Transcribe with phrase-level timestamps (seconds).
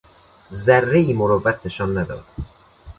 [0.51, 2.25] ذرهای مروت نشان نداد!